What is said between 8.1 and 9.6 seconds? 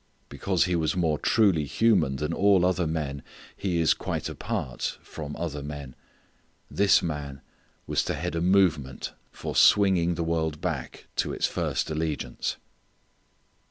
head a movement for